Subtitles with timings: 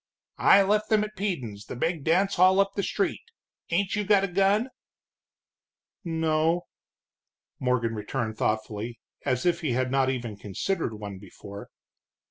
[0.39, 3.21] "I left them at Peden's, the big dance hall up the street.
[3.69, 4.69] Ain't you got a gun?"
[6.03, 6.63] "No,"
[7.59, 11.69] Morgan returned thoughtfully, as if he had not even considered one before.